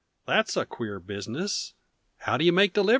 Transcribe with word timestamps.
"That's 0.25 0.57
a 0.57 0.65
queer 0.65 0.99
business. 0.99 1.75
How 2.21 2.35
do 2.35 2.43
you 2.43 2.51
make 2.51 2.73
deliveries?" 2.73 2.89